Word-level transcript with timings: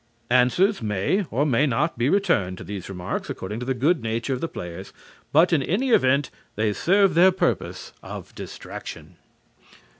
Answers 0.31 0.81
may 0.81 1.27
or 1.29 1.45
may 1.45 1.67
not 1.67 1.95
be 1.95 2.09
returned 2.09 2.57
to 2.57 2.63
these 2.63 2.89
remarks, 2.89 3.29
according 3.29 3.59
to 3.59 3.67
the 3.67 3.75
good 3.75 4.01
nature 4.01 4.33
of 4.33 4.41
the 4.41 4.47
players, 4.47 4.91
but 5.31 5.53
in 5.53 5.61
any 5.61 5.91
event, 5.91 6.31
they 6.55 6.73
serve 6.73 7.13
their 7.13 7.31
purpose 7.31 7.93
of 8.01 8.33
distraction. 8.33 9.17